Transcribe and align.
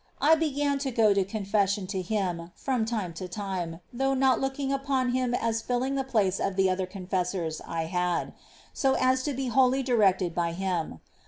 ^ 0.01 0.03
I 0.19 0.33
began 0.33 0.79
to 0.79 0.89
go 0.89 1.13
to 1.13 1.23
confession 1.23 1.85
to 1.85 2.01
him 2.01 2.49
from 2.55 2.85
time 2.85 3.13
to 3.13 3.27
time, 3.27 3.81
though 3.93 4.15
not 4.15 4.41
looking 4.41 4.73
upon 4.73 5.11
him 5.11 5.35
as 5.35 5.61
filling 5.61 5.93
the 5.93 6.03
place 6.03 6.39
of 6.39 6.55
the 6.55 6.71
other 6.71 6.87
confessors 6.87 7.61
I 7.67 7.83
had, 7.83 8.33
so 8.73 8.93
as 8.99 9.21
to 9.25 9.33
be 9.33 9.49
wholly 9.49 9.83
directed 9.83 10.33
by 10.33 10.53
him. 10.53 11.01